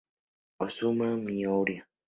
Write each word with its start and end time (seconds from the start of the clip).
Osamu 0.63 1.05
Miura 1.25 1.75